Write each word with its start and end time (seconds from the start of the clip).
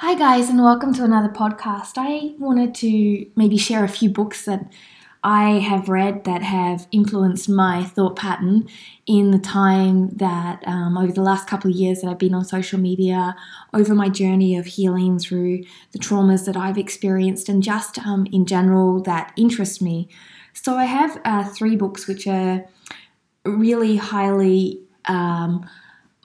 Hi, 0.00 0.14
guys, 0.14 0.48
and 0.48 0.62
welcome 0.62 0.94
to 0.94 1.02
another 1.02 1.28
podcast. 1.28 1.94
I 1.96 2.32
wanted 2.38 2.72
to 2.76 3.28
maybe 3.34 3.56
share 3.56 3.82
a 3.82 3.88
few 3.88 4.08
books 4.08 4.44
that 4.44 4.72
I 5.24 5.58
have 5.58 5.88
read 5.88 6.22
that 6.22 6.40
have 6.40 6.86
influenced 6.92 7.48
my 7.48 7.82
thought 7.82 8.14
pattern 8.14 8.68
in 9.06 9.32
the 9.32 9.40
time 9.40 10.10
that 10.10 10.62
um, 10.68 10.96
over 10.96 11.10
the 11.10 11.20
last 11.20 11.48
couple 11.48 11.68
of 11.68 11.76
years 11.76 12.00
that 12.00 12.08
I've 12.10 12.18
been 12.18 12.32
on 12.32 12.44
social 12.44 12.78
media, 12.78 13.34
over 13.74 13.92
my 13.92 14.08
journey 14.08 14.56
of 14.56 14.66
healing 14.66 15.18
through 15.18 15.64
the 15.90 15.98
traumas 15.98 16.46
that 16.46 16.56
I've 16.56 16.78
experienced, 16.78 17.48
and 17.48 17.60
just 17.60 17.98
um, 17.98 18.24
in 18.30 18.46
general 18.46 19.02
that 19.02 19.32
interest 19.36 19.82
me. 19.82 20.08
So 20.52 20.76
I 20.76 20.84
have 20.84 21.20
uh, 21.24 21.42
three 21.42 21.74
books 21.74 22.06
which 22.06 22.28
are 22.28 22.64
really 23.44 23.96
highly. 23.96 24.80
Um, 25.06 25.68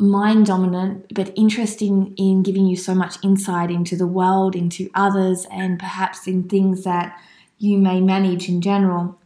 mind 0.04 0.46
dominant, 0.46 1.14
but 1.14 1.34
interesting 1.36 2.14
in 2.18 2.44
giving 2.44 2.68
you 2.68 2.76
so 2.76 2.94
much 2.94 3.16
insight 3.24 3.72
into 3.72 3.96
the 3.96 4.08
world, 4.08 4.56
into 4.56 4.90
others, 4.94 5.48
and 5.52 5.80
perhaps 5.80 6.28
in 6.28 6.44
things 6.44 6.84
that 6.84 7.20
you 7.58 7.78
may 7.78 8.02
manage 8.02 8.50
in 8.50 8.62
general. 8.62 9.20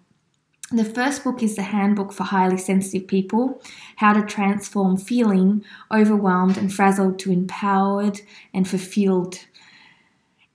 The 0.72 0.84
first 0.86 1.24
book 1.24 1.42
is 1.42 1.56
The 1.56 1.64
Handbook 1.64 2.12
for 2.12 2.26
Highly 2.26 2.58
Sensitive 2.58 3.08
People 3.08 3.62
How 3.96 4.12
to 4.12 4.22
Transform 4.22 4.98
Feeling 4.98 5.64
Overwhelmed 5.92 6.58
and 6.58 6.74
Frazzled 6.74 7.20
to 7.20 7.32
Empowered 7.32 8.20
and 8.54 8.68
Fulfilled. 8.68 9.40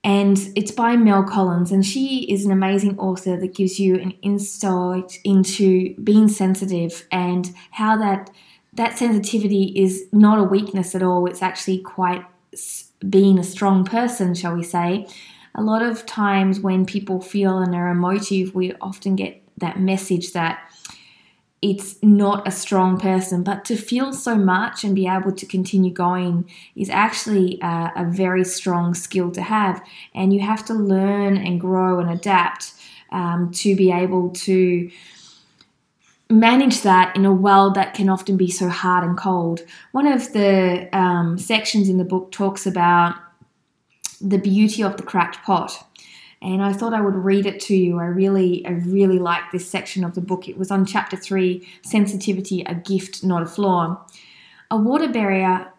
And 0.04 0.36
it's 0.54 0.72
by 0.72 0.96
Mel 0.96 1.22
Collins, 1.22 1.72
and 1.72 1.86
she 1.86 2.30
is 2.30 2.44
an 2.44 2.52
amazing 2.52 2.98
author 2.98 3.38
that 3.38 3.54
gives 3.54 3.80
you 3.80 3.94
an 3.94 4.10
insight 4.20 5.18
into 5.24 5.94
being 5.94 6.28
sensitive 6.28 7.06
and 7.10 7.54
how 7.70 7.96
that 7.96 8.30
that 8.74 8.98
sensitivity 8.98 9.72
is 9.76 10.06
not 10.12 10.38
a 10.38 10.44
weakness 10.44 10.94
at 10.94 11.02
all. 11.02 11.26
It's 11.26 11.42
actually 11.42 11.78
quite 11.78 12.24
being 13.08 13.38
a 13.38 13.44
strong 13.44 13.84
person, 13.84 14.34
shall 14.34 14.54
we 14.54 14.62
say. 14.62 15.06
A 15.54 15.62
lot 15.62 15.82
of 15.82 16.06
times 16.06 16.60
when 16.60 16.86
people 16.86 17.20
feel 17.20 17.58
and 17.58 17.74
are 17.74 17.90
emotive, 17.90 18.54
we 18.54 18.74
often 18.80 19.16
get 19.16 19.42
that 19.58 19.78
message 19.78 20.32
that 20.32 20.60
it's 21.60 22.02
not 22.02 22.46
a 22.48 22.50
strong 22.50 22.98
person, 22.98 23.44
but 23.44 23.64
to 23.66 23.76
feel 23.76 24.12
so 24.12 24.34
much 24.34 24.82
and 24.82 24.96
be 24.96 25.06
able 25.06 25.30
to 25.30 25.46
continue 25.46 25.92
going 25.92 26.50
is 26.74 26.90
actually 26.90 27.60
a, 27.62 27.92
a 27.94 28.04
very 28.04 28.44
strong 28.44 28.94
skill 28.94 29.30
to 29.30 29.42
have. 29.42 29.80
And 30.12 30.34
you 30.34 30.40
have 30.40 30.64
to 30.66 30.74
learn 30.74 31.36
and 31.36 31.60
grow 31.60 32.00
and 32.00 32.10
adapt 32.10 32.72
um, 33.12 33.52
to 33.52 33.76
be 33.76 33.92
able 33.92 34.30
to 34.30 34.90
manage 36.32 36.80
that 36.82 37.14
in 37.14 37.24
a 37.24 37.32
world 37.32 37.74
that 37.74 37.94
can 37.94 38.08
often 38.08 38.36
be 38.36 38.50
so 38.50 38.68
hard 38.68 39.04
and 39.04 39.16
cold. 39.16 39.60
One 39.92 40.06
of 40.06 40.32
the 40.32 40.88
um, 40.96 41.38
sections 41.38 41.88
in 41.88 41.98
the 41.98 42.04
book 42.04 42.32
talks 42.32 42.66
about 42.66 43.14
the 44.20 44.38
beauty 44.38 44.82
of 44.82 44.96
the 44.96 45.02
cracked 45.02 45.44
pot. 45.44 45.86
And 46.40 46.60
I 46.60 46.72
thought 46.72 46.94
I 46.94 47.00
would 47.00 47.14
read 47.14 47.46
it 47.46 47.60
to 47.62 47.76
you. 47.76 48.00
I 48.00 48.06
really, 48.06 48.66
I 48.66 48.70
really 48.70 49.18
like 49.18 49.52
this 49.52 49.70
section 49.70 50.02
of 50.02 50.14
the 50.14 50.20
book. 50.20 50.48
It 50.48 50.58
was 50.58 50.72
on 50.72 50.86
chapter 50.86 51.16
three, 51.16 51.68
sensitivity, 51.82 52.62
a 52.62 52.74
gift, 52.74 53.22
not 53.22 53.42
a 53.42 53.46
flaw. 53.46 54.04
A 54.70 54.76
water 54.76 55.08
bearer, 55.08 55.70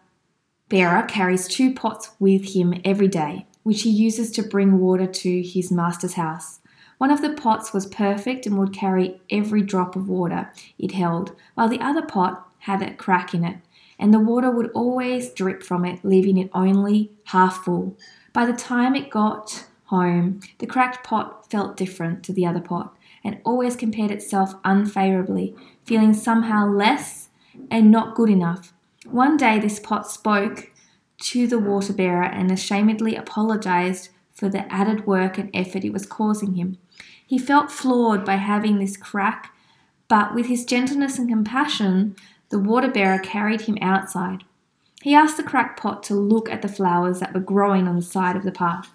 bearer 0.70 1.02
carries 1.02 1.48
two 1.48 1.74
pots 1.74 2.12
with 2.18 2.54
him 2.54 2.80
every 2.82 3.08
day, 3.08 3.46
which 3.62 3.82
he 3.82 3.90
uses 3.90 4.30
to 4.32 4.42
bring 4.42 4.78
water 4.78 5.06
to 5.06 5.42
his 5.42 5.70
master's 5.70 6.14
house. 6.14 6.60
One 6.98 7.10
of 7.10 7.22
the 7.22 7.32
pots 7.32 7.72
was 7.72 7.86
perfect 7.86 8.46
and 8.46 8.58
would 8.58 8.72
carry 8.72 9.20
every 9.30 9.62
drop 9.62 9.96
of 9.96 10.08
water 10.08 10.52
it 10.78 10.92
held, 10.92 11.34
while 11.54 11.68
the 11.68 11.80
other 11.80 12.02
pot 12.02 12.48
had 12.58 12.82
a 12.82 12.94
crack 12.94 13.34
in 13.34 13.44
it, 13.44 13.58
and 13.98 14.12
the 14.12 14.20
water 14.20 14.50
would 14.50 14.70
always 14.70 15.30
drip 15.30 15.62
from 15.62 15.84
it, 15.84 16.04
leaving 16.04 16.38
it 16.38 16.50
only 16.54 17.10
half 17.24 17.64
full. 17.64 17.96
By 18.32 18.46
the 18.46 18.52
time 18.52 18.94
it 18.94 19.10
got 19.10 19.66
home, 19.86 20.40
the 20.58 20.66
cracked 20.66 21.04
pot 21.04 21.50
felt 21.50 21.76
different 21.76 22.24
to 22.24 22.32
the 22.32 22.46
other 22.46 22.60
pot 22.60 22.96
and 23.22 23.40
always 23.44 23.76
compared 23.76 24.10
itself 24.10 24.54
unfavorably, 24.64 25.54
feeling 25.84 26.14
somehow 26.14 26.66
less 26.66 27.28
and 27.70 27.90
not 27.90 28.14
good 28.14 28.30
enough. 28.30 28.72
One 29.06 29.36
day, 29.36 29.58
this 29.58 29.78
pot 29.78 30.10
spoke 30.10 30.70
to 31.18 31.46
the 31.46 31.58
water 31.58 31.92
bearer 31.92 32.24
and 32.24 32.50
ashamedly 32.50 33.14
apologized 33.16 34.10
for 34.32 34.48
the 34.48 34.70
added 34.72 35.06
work 35.06 35.38
and 35.38 35.50
effort 35.54 35.84
it 35.84 35.92
was 35.92 36.06
causing 36.06 36.54
him. 36.54 36.78
He 37.26 37.38
felt 37.38 37.70
flawed 37.70 38.24
by 38.24 38.36
having 38.36 38.78
this 38.78 38.96
crack, 38.96 39.54
but 40.08 40.34
with 40.34 40.46
his 40.46 40.64
gentleness 40.64 41.18
and 41.18 41.28
compassion, 41.28 42.16
the 42.50 42.58
water 42.58 42.88
bearer 42.88 43.18
carried 43.18 43.62
him 43.62 43.78
outside. 43.80 44.44
He 45.02 45.14
asked 45.14 45.36
the 45.36 45.42
crackpot 45.42 46.02
to 46.04 46.14
look 46.14 46.48
at 46.50 46.62
the 46.62 46.68
flowers 46.68 47.20
that 47.20 47.34
were 47.34 47.40
growing 47.40 47.88
on 47.88 47.96
the 47.96 48.02
side 48.02 48.36
of 48.36 48.42
the 48.42 48.52
path. 48.52 48.90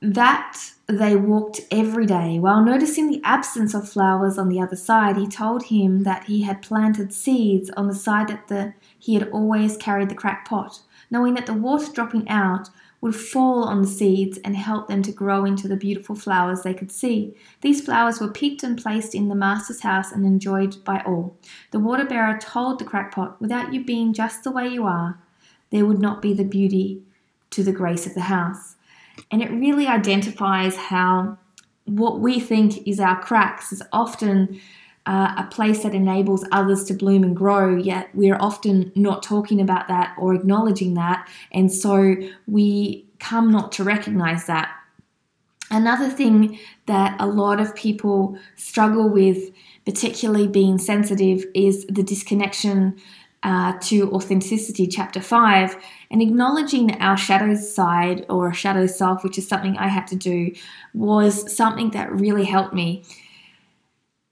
That 0.00 0.58
they 0.86 1.16
walked 1.16 1.60
every 1.70 2.04
day. 2.04 2.38
While 2.38 2.62
noticing 2.62 3.10
the 3.10 3.22
absence 3.24 3.74
of 3.74 3.88
flowers 3.88 4.36
on 4.36 4.50
the 4.50 4.60
other 4.60 4.76
side, 4.76 5.16
he 5.16 5.26
told 5.26 5.64
him 5.64 6.02
that 6.02 6.24
he 6.24 6.42
had 6.42 6.62
planted 6.62 7.12
seeds 7.12 7.70
on 7.70 7.88
the 7.88 7.94
side 7.94 8.28
that 8.28 8.48
the, 8.48 8.74
he 8.98 9.14
had 9.14 9.30
always 9.30 9.78
carried 9.78 10.10
the 10.10 10.14
cracked 10.14 10.46
pot, 10.48 10.80
knowing 11.10 11.34
that 11.34 11.46
the 11.46 11.54
water 11.54 11.90
dropping 11.90 12.28
out 12.28 12.68
would 13.04 13.14
fall 13.14 13.64
on 13.64 13.82
the 13.82 13.86
seeds 13.86 14.38
and 14.46 14.56
help 14.56 14.88
them 14.88 15.02
to 15.02 15.12
grow 15.12 15.44
into 15.44 15.68
the 15.68 15.76
beautiful 15.76 16.16
flowers 16.16 16.62
they 16.62 16.72
could 16.72 16.90
see. 16.90 17.36
These 17.60 17.82
flowers 17.84 18.18
were 18.18 18.32
picked 18.32 18.62
and 18.62 18.82
placed 18.82 19.14
in 19.14 19.28
the 19.28 19.34
master's 19.34 19.80
house 19.80 20.10
and 20.10 20.24
enjoyed 20.24 20.82
by 20.86 21.02
all. 21.04 21.36
The 21.70 21.80
water 21.80 22.06
bearer 22.06 22.38
told 22.38 22.78
the 22.78 22.86
crackpot, 22.86 23.38
Without 23.42 23.74
you 23.74 23.84
being 23.84 24.14
just 24.14 24.42
the 24.42 24.50
way 24.50 24.68
you 24.68 24.84
are, 24.84 25.18
there 25.68 25.84
would 25.84 25.98
not 25.98 26.22
be 26.22 26.32
the 26.32 26.44
beauty 26.44 27.02
to 27.50 27.62
the 27.62 27.72
grace 27.72 28.06
of 28.06 28.14
the 28.14 28.22
house. 28.22 28.76
And 29.30 29.42
it 29.42 29.50
really 29.50 29.86
identifies 29.86 30.74
how 30.74 31.36
what 31.84 32.20
we 32.20 32.40
think 32.40 32.88
is 32.88 33.00
our 33.00 33.20
cracks 33.20 33.70
is 33.70 33.82
often 33.92 34.58
uh, 35.06 35.34
a 35.36 35.48
place 35.50 35.82
that 35.82 35.94
enables 35.94 36.44
others 36.50 36.84
to 36.84 36.94
bloom 36.94 37.24
and 37.24 37.36
grow, 37.36 37.76
yet 37.76 38.08
we're 38.14 38.38
often 38.40 38.90
not 38.94 39.22
talking 39.22 39.60
about 39.60 39.88
that 39.88 40.14
or 40.18 40.34
acknowledging 40.34 40.94
that. 40.94 41.28
And 41.52 41.72
so 41.72 42.16
we 42.46 43.06
come 43.18 43.50
not 43.50 43.72
to 43.72 43.84
recognize 43.84 44.46
that. 44.46 44.70
Another 45.70 46.08
thing 46.08 46.58
that 46.86 47.16
a 47.20 47.26
lot 47.26 47.60
of 47.60 47.74
people 47.74 48.38
struggle 48.56 49.08
with, 49.08 49.50
particularly 49.84 50.46
being 50.46 50.78
sensitive, 50.78 51.44
is 51.54 51.86
the 51.86 52.02
disconnection 52.02 52.96
uh, 53.42 53.74
to 53.78 54.10
authenticity, 54.12 54.86
chapter 54.86 55.20
5, 55.20 55.76
and 56.10 56.22
acknowledging 56.22 56.98
our 57.00 57.16
shadow 57.16 57.54
side 57.54 58.24
or 58.30 58.52
shadow 58.54 58.86
self, 58.86 59.22
which 59.22 59.36
is 59.36 59.46
something 59.46 59.76
I 59.76 59.88
had 59.88 60.06
to 60.08 60.16
do, 60.16 60.52
was 60.94 61.54
something 61.54 61.90
that 61.90 62.10
really 62.10 62.44
helped 62.44 62.72
me. 62.72 63.04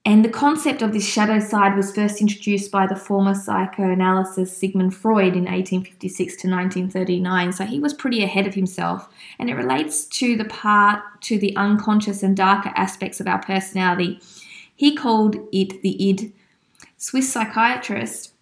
And 0.05 0.25
the 0.25 0.29
concept 0.29 0.83
of 0.83 0.93
this 0.93 1.07
shadow 1.07 1.39
side 1.39 1.77
was 1.77 1.95
first 1.95 2.21
introduced 2.21 2.73
by 2.73 2.89
the 2.89 2.97
former 2.97 3.35
psychoanalyst 3.37 4.59
Sigmund 4.59 4.97
Freud 4.97 5.37
in 5.37 5.45
1856 5.45 6.33
to 6.43 6.49
1939. 6.49 7.53
So 7.53 7.65
he 7.65 7.79
was 7.79 7.95
pretty 7.95 8.25
ahead 8.25 8.49
of 8.49 8.55
himself. 8.55 9.09
And 9.39 9.49
it 9.49 9.55
relates 9.55 10.05
to 10.07 10.37
the 10.37 10.45
part, 10.45 11.03
to 11.23 11.39
the 11.39 11.55
unconscious 11.57 12.25
and 12.25 12.37
darker 12.37 12.73
aspects 12.75 13.21
of 13.21 13.29
our 13.29 13.41
personality. 13.41 14.21
He 14.75 14.97
called 14.97 15.37
it 15.53 15.83
the 15.83 16.11
id. 16.11 16.33
Swiss 16.97 17.33
psychiatrist 17.33 18.33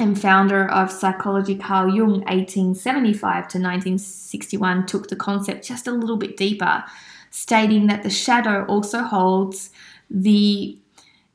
and 0.00 0.18
founder 0.20 0.66
of 0.70 0.90
psychology 0.90 1.56
Carl 1.56 1.94
Jung, 1.94 2.20
1875 2.22 3.20
to 3.20 3.58
1961, 3.58 4.86
took 4.86 5.08
the 5.08 5.16
concept 5.16 5.66
just 5.66 5.86
a 5.86 5.92
little 5.92 6.16
bit 6.16 6.36
deeper, 6.36 6.84
stating 7.30 7.86
that 7.86 8.02
the 8.02 8.10
shadow 8.10 8.64
also 8.64 9.02
holds 9.02 9.70
the 10.10 10.78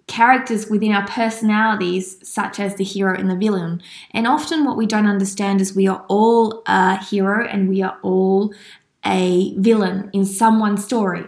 characters 0.07 0.69
within 0.69 0.91
our 0.91 1.07
personalities, 1.07 2.17
such 2.27 2.59
as 2.59 2.75
the 2.75 2.83
hero 2.83 3.15
and 3.15 3.29
the 3.29 3.35
villain. 3.35 3.81
And 4.11 4.27
often, 4.27 4.65
what 4.65 4.77
we 4.77 4.85
don't 4.85 5.05
understand 5.05 5.61
is 5.61 5.75
we 5.75 5.87
are 5.87 6.03
all 6.09 6.63
a 6.65 6.97
hero 7.03 7.47
and 7.47 7.69
we 7.69 7.81
are 7.81 7.97
all 8.01 8.53
a 9.05 9.55
villain 9.57 10.09
in 10.11 10.25
someone's 10.25 10.83
story. 10.83 11.25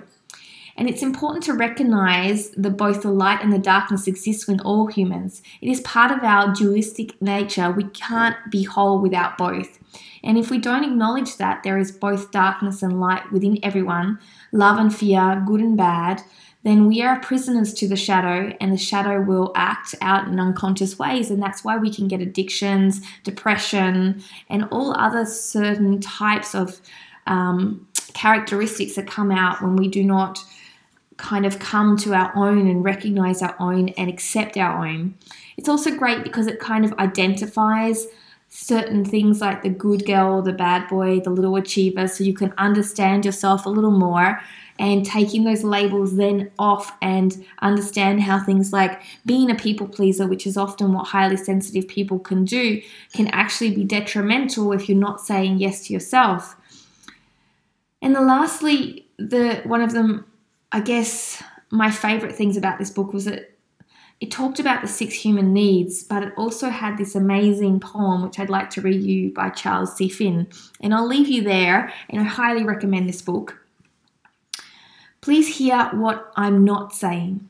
And 0.76 0.90
it's 0.90 1.04
important 1.04 1.44
to 1.44 1.54
recognize 1.54 2.50
that 2.52 2.72
both 2.72 3.04
the 3.04 3.12
light 3.12 3.44
and 3.44 3.54
the 3.54 3.60
darkness 3.60 4.08
exist 4.08 4.48
within 4.48 4.62
all 4.62 4.88
humans. 4.88 5.44
It 5.62 5.70
is 5.70 5.80
part 5.82 6.12
of 6.12 6.24
our 6.24 6.54
dualistic 6.54 7.22
nature. 7.22 7.70
We 7.70 7.84
can't 7.84 8.36
be 8.50 8.64
whole 8.64 9.00
without 9.00 9.38
both. 9.38 9.78
And 10.24 10.38
if 10.38 10.50
we 10.50 10.58
don't 10.58 10.84
acknowledge 10.84 11.38
that 11.38 11.64
there 11.64 11.78
is 11.78 11.92
both 11.92 12.32
darkness 12.32 12.82
and 12.82 13.00
light 13.00 13.32
within 13.32 13.60
everyone, 13.64 14.20
love 14.52 14.80
and 14.80 14.96
fear, 14.96 15.44
good 15.46 15.62
and 15.62 15.78
bad, 15.78 16.24
then 16.63 16.88
we 16.88 17.02
are 17.02 17.19
prisoners 17.19 17.74
to 17.75 17.88
the 17.88 17.96
shadow, 17.96 18.56
and 18.62 18.72
the 18.72 18.78
shadow 18.78 19.22
will 19.22 19.52
act 19.56 19.96
out 20.02 20.28
in 20.28 20.40
unconscious 20.40 21.00
ways. 21.00 21.31
And 21.31 21.42
that's 21.42 21.63
why 21.63 21.78
we 21.78 21.92
can 21.94 22.08
get 22.08 22.22
addictions, 22.22 23.02
depression, 23.24 24.22
and 24.50 24.66
all 24.72 24.96
other 24.98 25.25
certain 25.25 26.00
types 26.00 26.54
of 26.54 26.80
um, 27.25 27.88
characteristics 28.13 28.96
that 28.96 29.08
come 29.08 29.31
out 29.31 29.62
when 29.62 29.75
we 29.75 29.88
do 29.88 30.04
not 30.04 30.40
kind 31.18 31.46
of 31.46 31.60
come 31.60 31.98
to 31.98 32.13
our 32.13 32.31
own 32.36 32.68
and 32.68 32.84
recognize 32.84 33.42
our 33.42 33.56
own 33.60 33.90
and 33.90 34.10
accept 34.10 34.58
our 34.58 34.86
own. 34.86 35.16
It's 35.58 35.69
also 35.69 35.96
great 35.96 36.24
because 36.24 36.48
it 36.48 36.60
kind 36.60 36.84
of 36.86 36.94
identifies 36.94 38.08
certain 38.50 39.06
things 39.06 39.40
like 39.40 39.63
the 39.63 39.69
good 39.69 40.06
girl, 40.06 40.42
the 40.42 40.52
bad 40.52 40.88
boy, 40.90 41.19
the 41.22 41.30
little 41.30 41.56
achiever, 41.56 42.08
so 42.08 42.24
you 42.24 42.34
can 42.34 42.54
understand 42.58 43.25
yourself 43.25 43.66
a 43.66 43.69
little 43.69 43.92
more 43.92 44.42
and 44.81 45.06
taking 45.06 45.44
those 45.44 45.63
labels 45.63 46.18
then 46.18 46.50
off 46.57 46.92
and 47.04 47.45
understand 47.62 48.19
how 48.19 48.39
things 48.39 48.74
like 48.74 49.00
being 49.28 49.51
a 49.51 49.56
people 49.56 49.88
pleaser, 49.88 50.25
which 50.25 50.48
is 50.48 50.57
often 50.57 50.92
what 50.92 51.06
highly 51.06 51.38
sensitive 51.38 51.88
people 51.88 52.18
can 52.18 52.44
do, 52.44 52.81
can 53.13 53.28
actually 53.28 53.69
be 53.75 53.83
detrimental 53.83 54.74
if 54.74 54.89
you're 54.89 54.98
not 54.98 55.22
saying 55.22 55.60
yes 55.60 55.86
to 55.86 55.94
yourself. 55.94 56.56
And 58.01 58.16
the 58.16 58.22
lastly, 58.22 59.06
the 59.19 59.62
one 59.66 59.83
of 59.83 59.92
them, 59.92 60.25
I 60.72 60.80
guess 60.80 61.44
my 61.69 61.92
favorite 61.92 62.36
things 62.36 62.57
about 62.57 62.80
this 62.80 62.89
book 62.89 63.13
was 63.13 63.25
that 63.25 63.56
it 64.19 64.31
talked 64.31 64.60
about 64.60 64.81
the 64.81 64.88
six 64.88 65.13
human 65.13 65.54
needs, 65.54 66.04
but 66.04 66.24
it 66.24 66.34
also 66.38 66.69
had 66.69 66.98
this 66.98 67.13
amazing 67.13 67.81
poem, 67.81 68.24
which 68.24 68.39
I'd 68.39 68.50
like 68.50 68.72
to 68.72 68.81
read 68.81 69.04
you 69.04 69.31
by 69.31 69.50
Charles 69.50 69.95
C. 69.95 70.10
Finn. 70.10 70.48
And 70.80 70.92
I'll 70.92 71.07
leave 71.07 71.27
you 71.27 71.44
there, 71.44 71.94
and 72.10 72.19
I 72.19 72.24
highly 72.24 72.63
recommend 72.63 73.07
this 73.07 73.22
book. 73.22 73.61
Please 75.22 75.58
hear 75.58 75.90
what 75.94 76.32
I'm 76.36 76.66
not 76.66 76.94
saying. 76.94 77.48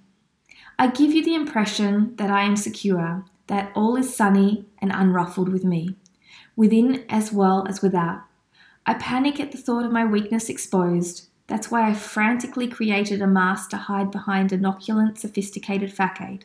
I 0.78 0.88
give 0.88 1.14
you 1.14 1.24
the 1.24 1.36
impression 1.36 2.18
that 2.18 2.30
I 2.30 2.44
am 2.44 2.58
secure, 2.58 3.24
that 3.48 3.72
all 3.74 3.96
is 3.96 4.14
sunny 4.14 4.66
and 4.80 4.92
unruffled 4.92 5.48
with 5.48 5.64
me, 5.64 5.96
within 6.58 7.06
as 7.08 7.32
well 7.32 7.66
as 7.70 7.82
without. 7.82 8.24
I 8.86 8.96
panic 8.96 9.40
at 9.40 9.54
the 9.54 9.58
thought 9.58 9.86
of 9.86 9.92
my 9.94 10.04
weakness 10.04 10.50
exposed. 10.50 11.30
That's 11.48 11.72
why 11.72 11.90
I 11.90 11.94
frantically 11.94 12.68
created 12.68 13.22
a 13.22 13.28
mask 13.28 13.70
to 13.70 13.78
hide 13.78 14.12
behind 14.12 14.52
an 14.52 14.66
opulent, 14.66 15.18
sophisticated 15.18 15.94
facade, 15.94 16.44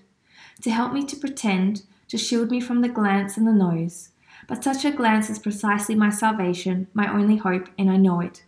to 0.62 0.70
help 0.70 0.93
me 0.93 1.05
to 1.06 1.17
pretend, 1.17 1.82
to 2.06 2.17
shield 2.17 2.52
me 2.52 2.61
from 2.61 2.82
the 2.82 2.88
glance 2.88 3.37
and 3.37 3.49
the 3.49 3.52
nose. 3.52 4.11
But 4.46 4.62
such 4.62 4.84
a 4.84 4.93
glance 4.93 5.28
is 5.28 5.40
precisely 5.40 5.96
my 5.96 6.11
salvation, 6.11 6.87
my 6.94 7.12
only 7.12 7.38
hope, 7.38 7.69
and 7.76 7.90
I 7.90 7.96
know 7.96 8.20
it. 8.20 8.44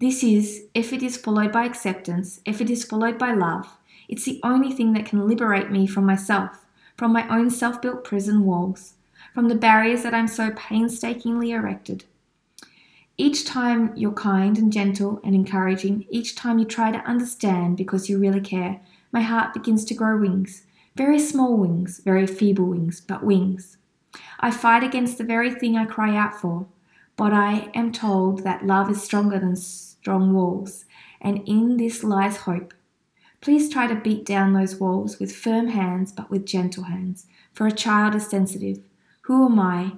This 0.00 0.24
is, 0.24 0.64
if 0.74 0.92
it 0.92 1.02
is 1.02 1.16
followed 1.16 1.52
by 1.52 1.64
acceptance, 1.64 2.40
if 2.44 2.60
it 2.60 2.68
is 2.68 2.84
followed 2.84 3.16
by 3.16 3.32
love, 3.32 3.76
it's 4.08 4.24
the 4.24 4.40
only 4.42 4.72
thing 4.72 4.92
that 4.92 5.06
can 5.06 5.26
liberate 5.26 5.70
me 5.70 5.86
from 5.86 6.04
myself, 6.04 6.64
from 6.96 7.12
my 7.12 7.28
own 7.28 7.48
self 7.48 7.80
built 7.80 8.02
prison 8.02 8.44
walls, 8.44 8.94
from 9.32 9.48
the 9.48 9.54
barriers 9.54 10.02
that 10.02 10.12
I'm 10.12 10.26
so 10.26 10.50
painstakingly 10.50 11.52
erected. 11.52 12.04
Each 13.16 13.44
time 13.44 13.92
you're 13.94 14.12
kind 14.12 14.58
and 14.58 14.72
gentle 14.72 15.20
and 15.22 15.34
encouraging, 15.34 16.06
each 16.10 16.34
time 16.34 16.58
you 16.58 16.64
try 16.64 16.90
to 16.90 16.98
understand 17.08 17.76
because 17.76 18.08
you 18.08 18.18
really 18.18 18.40
care, 18.40 18.80
my 19.12 19.20
heart 19.20 19.54
begins 19.54 19.84
to 19.84 19.94
grow 19.94 20.18
wings. 20.18 20.64
Very 20.96 21.20
small 21.20 21.56
wings, 21.56 22.00
very 22.04 22.26
feeble 22.26 22.66
wings, 22.66 23.00
but 23.00 23.22
wings. 23.22 23.76
I 24.40 24.50
fight 24.50 24.82
against 24.82 25.18
the 25.18 25.24
very 25.24 25.54
thing 25.54 25.76
I 25.76 25.84
cry 25.84 26.16
out 26.16 26.34
for, 26.34 26.66
but 27.16 27.32
I 27.32 27.70
am 27.74 27.92
told 27.92 28.44
that 28.44 28.66
love 28.66 28.90
is 28.90 29.02
stronger 29.02 29.38
than 29.38 29.56
strong 29.56 30.32
walls, 30.34 30.84
and 31.20 31.46
in 31.48 31.76
this 31.76 32.02
lies 32.02 32.38
hope. 32.38 32.74
Please 33.40 33.70
try 33.70 33.86
to 33.86 33.94
beat 33.94 34.24
down 34.24 34.52
those 34.52 34.76
walls 34.76 35.18
with 35.18 35.34
firm 35.34 35.68
hands, 35.68 36.12
but 36.12 36.30
with 36.30 36.46
gentle 36.46 36.84
hands, 36.84 37.26
for 37.52 37.66
a 37.66 37.72
child 37.72 38.14
is 38.14 38.26
sensitive. 38.26 38.78
Who 39.22 39.44
am 39.46 39.60
I? 39.60 39.92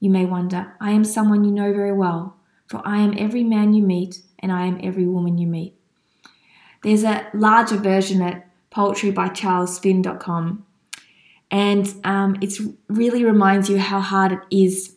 You 0.00 0.10
may 0.10 0.24
wonder. 0.24 0.74
I 0.80 0.92
am 0.92 1.04
someone 1.04 1.44
you 1.44 1.50
know 1.50 1.72
very 1.72 1.92
well, 1.92 2.36
for 2.66 2.80
I 2.84 2.98
am 2.98 3.14
every 3.18 3.44
man 3.44 3.74
you 3.74 3.82
meet, 3.82 4.22
and 4.38 4.50
I 4.50 4.66
am 4.66 4.80
every 4.82 5.06
woman 5.06 5.38
you 5.38 5.46
meet. 5.46 5.76
There's 6.82 7.04
a 7.04 7.26
larger 7.34 7.76
version 7.76 8.22
at 8.22 8.48
poetrybycharlesfinn.com, 8.70 10.66
and 11.50 11.94
um, 12.04 12.36
it 12.40 12.54
really 12.88 13.24
reminds 13.24 13.68
you 13.68 13.78
how 13.78 14.00
hard 14.00 14.32
it 14.32 14.40
is 14.50 14.96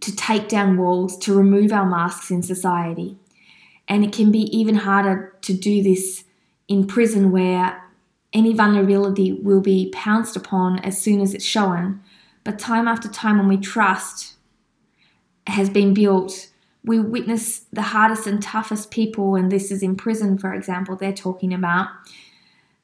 to 0.00 0.14
take 0.14 0.48
down 0.48 0.76
walls, 0.76 1.16
to 1.18 1.34
remove 1.34 1.72
our 1.72 1.86
masks 1.86 2.30
in 2.30 2.42
society. 2.42 3.16
And 3.86 4.04
it 4.04 4.12
can 4.12 4.32
be 4.32 4.42
even 4.56 4.76
harder 4.76 5.36
to 5.42 5.52
do 5.52 5.82
this 5.82 6.24
in 6.68 6.86
prison 6.86 7.30
where 7.30 7.82
any 8.32 8.52
vulnerability 8.52 9.32
will 9.32 9.60
be 9.60 9.90
pounced 9.94 10.36
upon 10.36 10.78
as 10.80 11.00
soon 11.00 11.20
as 11.20 11.34
it's 11.34 11.44
shown. 11.44 12.00
But 12.42 12.58
time 12.58 12.88
after 12.88 13.08
time, 13.08 13.38
when 13.38 13.48
we 13.48 13.56
trust 13.56 14.34
has 15.46 15.70
been 15.70 15.94
built, 15.94 16.48
we 16.84 16.98
witness 16.98 17.60
the 17.72 17.82
hardest 17.82 18.26
and 18.26 18.42
toughest 18.42 18.90
people, 18.90 19.36
and 19.36 19.50
this 19.50 19.70
is 19.70 19.82
in 19.82 19.96
prison, 19.96 20.36
for 20.36 20.52
example, 20.52 20.96
they're 20.96 21.12
talking 21.12 21.54
about, 21.54 21.88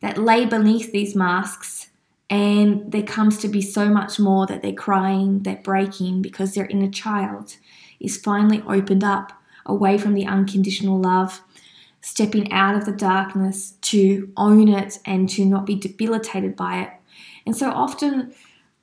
that 0.00 0.16
lay 0.16 0.46
beneath 0.46 0.92
these 0.92 1.14
masks 1.14 1.88
and 2.30 2.92
there 2.92 3.02
comes 3.02 3.38
to 3.38 3.48
be 3.48 3.60
so 3.60 3.88
much 3.88 4.20
more 4.20 4.46
that 4.46 4.62
they're 4.62 4.72
crying, 4.72 5.42
they're 5.42 5.56
breaking 5.56 6.22
because 6.22 6.54
their 6.54 6.66
inner 6.66 6.90
child 6.90 7.56
is 7.98 8.16
finally 8.16 8.62
opened 8.68 9.02
up 9.02 9.32
away 9.66 9.98
from 9.98 10.14
the 10.14 10.26
unconditional 10.26 10.98
love, 10.98 11.42
stepping 12.00 12.50
out 12.52 12.76
of 12.76 12.86
the 12.86 12.92
darkness 12.92 13.72
to 13.82 14.32
own 14.36 14.68
it 14.68 15.00
and 15.04 15.28
to 15.28 15.44
not 15.44 15.66
be 15.66 15.74
debilitated 15.74 16.54
by 16.54 16.80
it. 16.82 16.90
And 17.44 17.56
so 17.56 17.70
often, 17.70 18.32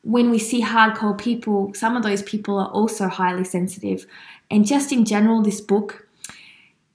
when 0.01 0.29
we 0.29 0.39
see 0.39 0.61
hardcore 0.61 1.17
people, 1.17 1.73
some 1.73 1.95
of 1.95 2.03
those 2.03 2.21
people 2.23 2.59
are 2.59 2.69
also 2.69 3.07
highly 3.07 3.44
sensitive. 3.44 4.05
And 4.51 4.65
just 4.65 4.91
in 4.91 5.05
general, 5.05 5.41
this 5.41 5.61
book 5.61 6.06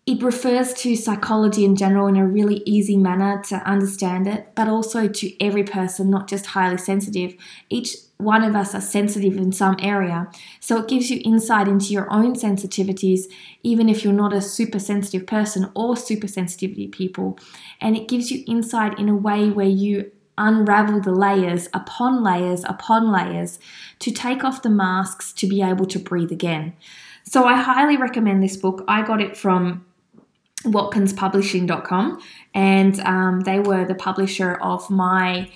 it 0.05 0.21
refers 0.21 0.75
to 0.75 0.97
psychology 0.97 1.65
in 1.65 1.77
general 1.77 2.09
in 2.09 2.17
a 2.17 2.27
really 2.27 2.61
easy 2.67 2.97
manner 2.97 3.41
to 3.45 3.57
understand 3.69 4.27
it, 4.27 4.49
but 4.57 4.67
also 4.67 5.07
to 5.07 5.45
every 5.45 5.63
person, 5.63 6.11
not 6.11 6.29
just 6.29 6.47
highly 6.47 6.77
sensitive. 6.77 7.35
Each 7.71 7.97
one 8.17 8.43
of 8.43 8.57
us 8.57 8.75
are 8.75 8.81
sensitive 8.81 9.37
in 9.37 9.53
some 9.53 9.77
area. 9.79 10.29
So 10.59 10.79
it 10.79 10.89
gives 10.89 11.09
you 11.09 11.21
insight 11.25 11.69
into 11.69 11.93
your 11.93 12.13
own 12.13 12.35
sensitivities, 12.35 13.27
even 13.63 13.89
if 13.89 14.03
you're 14.03 14.13
not 14.13 14.33
a 14.33 14.41
super 14.41 14.81
sensitive 14.81 15.25
person 15.25 15.71
or 15.75 15.97
super 15.97 16.27
sensitivity 16.27 16.89
people. 16.89 17.39
And 17.81 17.97
it 17.97 18.09
gives 18.09 18.33
you 18.33 18.43
insight 18.49 18.99
in 18.99 19.09
a 19.09 19.17
way 19.17 19.51
where 19.51 19.67
you 19.67 20.11
unravel 20.37 21.01
the 21.01 21.13
layers 21.13 21.69
upon 21.75 22.25
layers 22.25 22.65
upon 22.65 23.13
layers 23.13 23.61
to 24.01 24.11
take 24.11 24.43
off 24.43 24.63
the 24.63 24.71
masks 24.71 25.33
to 25.35 25.47
be 25.47 25.63
able 25.63 25.87
to 25.87 25.99
breathe 25.99 26.33
again. 26.33 26.73
So 27.23 27.45
I 27.45 27.55
highly 27.55 27.97
recommend 27.97 28.43
this 28.43 28.57
book. 28.57 28.83
I 28.89 29.03
got 29.03 29.21
it 29.21 29.37
from 29.37 29.85
watkinspublishing.com 30.65 32.23
and 32.55 33.01
um, 33.01 33.41
they 33.41 33.61
were 33.61 33.85
the 33.85 33.95
publisher 33.95 34.55
of 34.55 34.89
my 34.91 35.49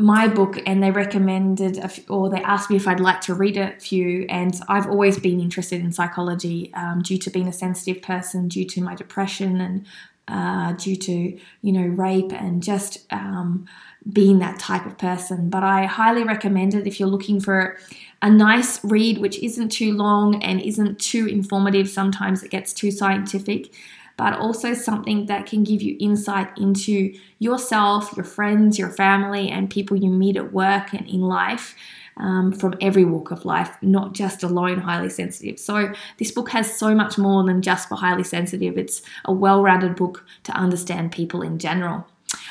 my 0.00 0.26
book 0.26 0.58
and 0.66 0.82
they 0.82 0.90
recommended 0.90 1.78
few, 1.90 2.04
or 2.08 2.30
they 2.30 2.42
asked 2.42 2.70
me 2.70 2.76
if 2.76 2.88
I'd 2.88 3.00
like 3.00 3.20
to 3.22 3.34
read 3.34 3.56
a 3.56 3.78
few 3.78 4.24
and 4.28 4.58
I've 4.66 4.86
always 4.86 5.18
been 5.18 5.40
interested 5.40 5.80
in 5.80 5.92
psychology 5.92 6.72
um, 6.74 7.02
due 7.02 7.18
to 7.18 7.30
being 7.30 7.46
a 7.46 7.52
sensitive 7.52 8.02
person 8.02 8.48
due 8.48 8.64
to 8.64 8.80
my 8.80 8.94
depression 8.94 9.60
and 9.60 9.86
uh, 10.26 10.72
due 10.72 10.96
to 10.96 11.38
you 11.62 11.72
know 11.72 11.86
rape 11.86 12.32
and 12.32 12.62
just 12.62 13.06
um, 13.12 13.66
being 14.10 14.38
that 14.38 14.58
type 14.58 14.86
of 14.86 14.96
person. 14.96 15.50
But 15.50 15.62
I 15.62 15.84
highly 15.84 16.24
recommend 16.24 16.74
it 16.74 16.86
if 16.86 16.98
you're 16.98 17.08
looking 17.08 17.40
for 17.40 17.78
a 18.22 18.30
nice 18.30 18.82
read 18.84 19.18
which 19.18 19.38
isn't 19.40 19.70
too 19.70 19.92
long 19.92 20.42
and 20.42 20.60
isn't 20.60 20.98
too 20.98 21.26
informative. 21.26 21.90
Sometimes 21.90 22.42
it 22.42 22.50
gets 22.50 22.72
too 22.72 22.90
scientific 22.90 23.74
but 24.20 24.34
also 24.34 24.74
something 24.74 25.24
that 25.24 25.46
can 25.46 25.64
give 25.64 25.80
you 25.80 25.96
insight 25.98 26.46
into 26.58 27.10
yourself, 27.38 28.12
your 28.18 28.24
friends, 28.24 28.78
your 28.78 28.90
family, 28.90 29.48
and 29.48 29.70
people 29.70 29.96
you 29.96 30.10
meet 30.10 30.36
at 30.36 30.52
work 30.52 30.92
and 30.92 31.08
in 31.08 31.22
life. 31.22 31.74
Um, 32.18 32.52
from 32.52 32.74
every 32.82 33.06
walk 33.06 33.30
of 33.30 33.46
life, 33.46 33.74
not 33.80 34.12
just 34.12 34.42
alone 34.42 34.78
highly 34.80 35.08
sensitive. 35.08 35.58
So, 35.58 35.94
this 36.18 36.30
book 36.30 36.50
has 36.50 36.76
so 36.76 36.94
much 36.94 37.16
more 37.16 37.42
than 37.44 37.62
just 37.62 37.88
for 37.88 37.94
highly 37.94 38.24
sensitive. 38.24 38.76
It's 38.76 39.00
a 39.24 39.32
well 39.32 39.62
rounded 39.62 39.96
book 39.96 40.26
to 40.42 40.52
understand 40.52 41.12
people 41.12 41.40
in 41.40 41.58
general. 41.58 42.06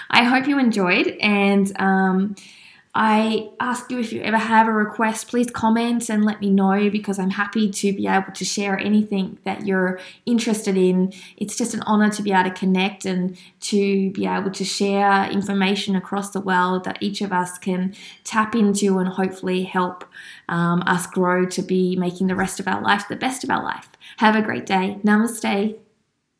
I 0.09 0.23
hope 0.23 0.47
you 0.47 0.57
enjoyed, 0.57 1.09
and 1.21 1.71
um, 1.79 2.35
I 2.95 3.49
ask 3.59 3.91
you 3.91 3.99
if 3.99 4.11
you 4.11 4.21
ever 4.23 4.37
have 4.37 4.67
a 4.67 4.71
request, 4.71 5.27
please 5.27 5.51
comment 5.51 6.09
and 6.09 6.25
let 6.25 6.41
me 6.41 6.49
know 6.49 6.89
because 6.89 7.19
I'm 7.19 7.29
happy 7.29 7.69
to 7.69 7.93
be 7.93 8.07
able 8.07 8.31
to 8.33 8.43
share 8.43 8.79
anything 8.79 9.37
that 9.43 9.65
you're 9.65 9.99
interested 10.25 10.75
in. 10.75 11.13
It's 11.37 11.55
just 11.55 11.75
an 11.75 11.83
honor 11.83 12.09
to 12.09 12.23
be 12.23 12.31
able 12.31 12.49
to 12.49 12.55
connect 12.55 13.05
and 13.05 13.37
to 13.61 14.09
be 14.11 14.25
able 14.25 14.49
to 14.51 14.65
share 14.65 15.29
information 15.29 15.95
across 15.95 16.31
the 16.31 16.41
world 16.41 16.83
that 16.85 16.97
each 16.99 17.21
of 17.21 17.31
us 17.31 17.59
can 17.59 17.93
tap 18.23 18.55
into 18.55 18.97
and 18.97 19.09
hopefully 19.09 19.63
help 19.63 20.03
um, 20.47 20.81
us 20.87 21.05
grow 21.05 21.45
to 21.45 21.61
be 21.61 21.95
making 21.95 22.25
the 22.25 22.35
rest 22.35 22.59
of 22.59 22.67
our 22.67 22.81
life 22.81 23.07
the 23.07 23.15
best 23.15 23.43
of 23.43 23.51
our 23.51 23.63
life. 23.63 23.89
Have 24.17 24.35
a 24.35 24.41
great 24.41 24.65
day. 24.65 24.97
Namaste. 25.03 25.77